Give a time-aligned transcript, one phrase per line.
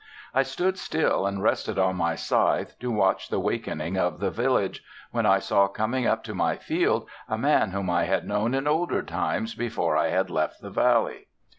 [0.33, 4.83] I stood still and rested on my scythe to watch the awakening of the village,
[5.11, 8.67] when I saw coming up to my field a man whom I had known in
[8.67, 11.27] older times, before I had left the Valley.